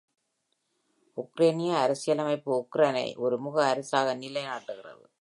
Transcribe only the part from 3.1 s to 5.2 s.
ஒருமுக அரசாக நிலைநாட்டுகிறது.